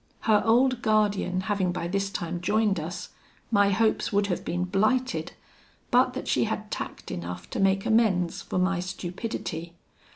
[0.21, 3.09] Her old guardian having by this time joined us,
[3.51, 5.33] my hopes would have been blighted,
[5.91, 9.73] but that she had tact enough to make amends for my stupidity.